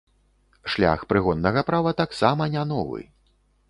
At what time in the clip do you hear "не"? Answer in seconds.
2.57-2.69